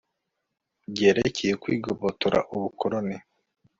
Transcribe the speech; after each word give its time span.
byerekeye 0.91 1.51
ukwigobotora 1.55 2.39
ubukoloni 2.53 3.17